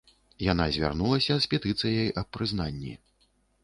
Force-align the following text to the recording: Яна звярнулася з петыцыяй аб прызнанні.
Яна 0.51 0.65
звярнулася 0.77 1.33
з 1.45 1.53
петыцыяй 1.53 2.13
аб 2.25 2.35
прызнанні. 2.39 3.01